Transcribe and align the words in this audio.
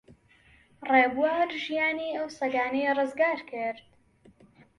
ڕێبوار 0.91 1.47
ژیانی 1.63 2.15
ئەو 2.17 2.27
سەگانەی 2.39 2.93
ڕزگار 2.97 3.39
کرد. 3.49 3.83